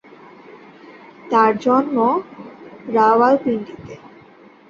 তাঁর 1.31 1.51
জন্ম 1.57 1.97
রাওয়ালপিন্ডিতে। 2.93 3.95